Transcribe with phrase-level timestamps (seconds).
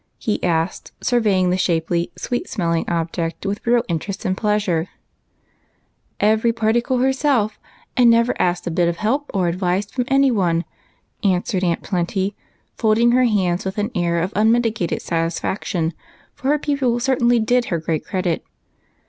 [0.17, 4.89] he asked, surveying the shapely, sweet smelling object, with real interest and pleasure.
[6.19, 6.39] 186 EIGHT COUSINS.
[6.39, 6.53] "Every
[6.91, 7.59] particle herself,
[7.95, 10.65] and never asked a bit of help or advice from any one,"
[11.23, 12.35] answered Aunt Plenty,
[12.73, 15.93] folding her hands with an air of unmitigated satis faction,
[16.33, 18.43] for her pupil certainly did her great credit.